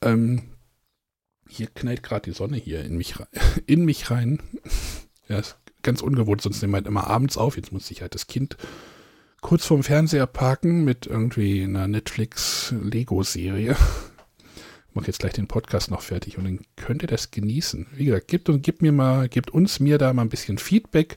[0.00, 0.42] Ähm,
[1.48, 3.14] hier knallt gerade die Sonne hier in mich,
[3.66, 4.40] in mich rein.
[5.28, 7.56] ja, ist ganz ungewohnt, sonst nehmen wir halt immer abends auf.
[7.56, 8.56] Jetzt muss ich halt das Kind
[9.40, 13.76] kurz vorm Fernseher parken mit irgendwie einer Netflix-Lego-Serie.
[14.94, 17.88] Mach jetzt gleich den Podcast noch fertig und dann könnt ihr das genießen.
[17.94, 21.16] Wie gesagt, gebt, gebt mir mal, gebt uns mir da mal ein bisschen Feedback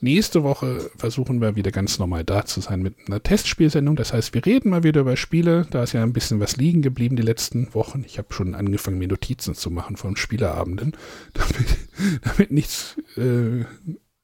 [0.00, 3.96] Nächste Woche versuchen wir wieder ganz normal da zu sein mit einer Testspielsendung.
[3.96, 5.66] Das heißt, wir reden mal wieder über Spiele.
[5.70, 8.04] Da ist ja ein bisschen was liegen geblieben die letzten Wochen.
[8.06, 10.92] Ich habe schon angefangen, mir Notizen zu machen von Spieleabenden,
[11.32, 11.78] damit,
[12.22, 13.64] damit nichts, äh,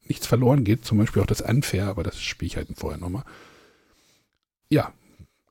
[0.07, 0.85] nichts verloren geht.
[0.85, 3.25] Zum Beispiel auch das Unfair, aber das spiele ich halt vorher nochmal.
[4.68, 4.93] Ja,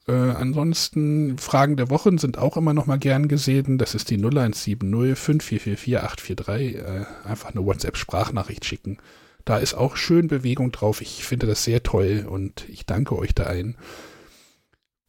[0.08, 3.80] äh, ansonsten Fragen der Wochen sind auch immer noch mal gern gesehen.
[3.80, 6.76] Das ist die 0170 5444 843.
[6.76, 8.98] Äh, einfach eine WhatsApp-Sprachnachricht schicken.
[9.46, 11.02] Da ist auch schön Bewegung drauf.
[11.02, 13.78] Ich finde das sehr toll und ich danke euch da allen.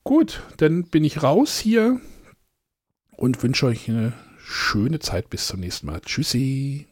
[0.04, 2.00] Gut, dann bin ich raus hier
[3.16, 6.00] und wünsche euch eine schöne Zeit bis zum nächsten Mal.
[6.00, 6.86] Tschüssi.